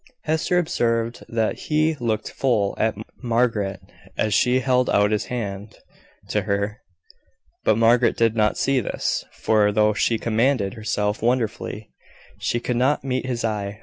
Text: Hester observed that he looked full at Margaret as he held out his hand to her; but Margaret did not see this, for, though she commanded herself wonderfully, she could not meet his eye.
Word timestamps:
Hester 0.23 0.57
observed 0.57 1.23
that 1.29 1.59
he 1.59 1.93
looked 1.99 2.31
full 2.31 2.73
at 2.79 2.95
Margaret 3.21 3.81
as 4.17 4.35
he 4.35 4.59
held 4.59 4.89
out 4.89 5.11
his 5.11 5.25
hand 5.25 5.77
to 6.29 6.41
her; 6.41 6.79
but 7.63 7.77
Margaret 7.77 8.17
did 8.17 8.35
not 8.35 8.57
see 8.57 8.79
this, 8.79 9.23
for, 9.31 9.71
though 9.71 9.93
she 9.93 10.17
commanded 10.17 10.73
herself 10.73 11.21
wonderfully, 11.21 11.91
she 12.39 12.59
could 12.59 12.77
not 12.77 13.03
meet 13.03 13.27
his 13.27 13.45
eye. 13.45 13.79